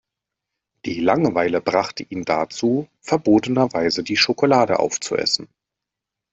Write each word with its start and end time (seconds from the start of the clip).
Die 0.85 0.99
Langeweile 0.99 1.61
brachte 1.61 2.01
ihn 2.01 2.23
dazu, 2.23 2.87
verbotenerweise 3.01 4.01
die 4.01 4.17
Schokolade 4.17 4.79
auf 4.79 4.99
zu 4.99 5.15
essen. 5.15 5.47